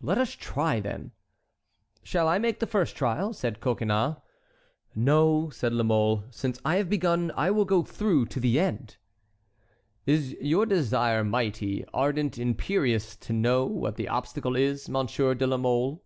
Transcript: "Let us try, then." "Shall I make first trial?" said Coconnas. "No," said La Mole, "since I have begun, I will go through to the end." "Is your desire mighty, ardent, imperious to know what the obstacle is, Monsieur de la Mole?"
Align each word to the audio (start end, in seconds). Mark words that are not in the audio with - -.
"Let 0.00 0.16
us 0.18 0.30
try, 0.34 0.78
then." 0.78 1.10
"Shall 2.04 2.28
I 2.28 2.38
make 2.38 2.62
first 2.68 2.94
trial?" 2.94 3.32
said 3.32 3.58
Coconnas. 3.58 4.14
"No," 4.94 5.50
said 5.50 5.72
La 5.72 5.82
Mole, 5.82 6.22
"since 6.30 6.60
I 6.64 6.76
have 6.76 6.88
begun, 6.88 7.32
I 7.34 7.50
will 7.50 7.64
go 7.64 7.82
through 7.82 8.26
to 8.26 8.38
the 8.38 8.60
end." 8.60 8.96
"Is 10.06 10.34
your 10.40 10.66
desire 10.66 11.24
mighty, 11.24 11.84
ardent, 11.92 12.38
imperious 12.38 13.16
to 13.16 13.32
know 13.32 13.64
what 13.66 13.96
the 13.96 14.06
obstacle 14.06 14.54
is, 14.54 14.88
Monsieur 14.88 15.34
de 15.34 15.48
la 15.48 15.56
Mole?" 15.56 16.00